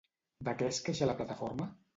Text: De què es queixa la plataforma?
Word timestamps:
De 0.47 0.55
què 0.61 0.71
es 0.71 0.81
queixa 0.89 1.11
la 1.13 1.17
plataforma? 1.23 1.73